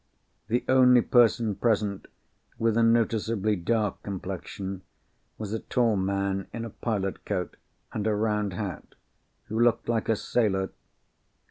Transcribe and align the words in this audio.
The 0.47 0.65
only 0.67 1.01
person 1.03 1.53
present 1.53 2.07
with 2.57 2.75
a 2.75 2.81
noticeably 2.81 3.55
dark 3.55 4.01
complexion 4.01 4.81
was 5.37 5.53
a 5.53 5.59
tall 5.59 5.95
man 5.95 6.47
in 6.51 6.65
a 6.65 6.71
pilot 6.71 7.23
coat, 7.23 7.55
and 7.93 8.07
a 8.07 8.15
round 8.15 8.53
hat, 8.53 8.95
who 9.43 9.59
looked 9.59 9.87
like 9.87 10.09
a 10.09 10.15
sailor. 10.15 10.71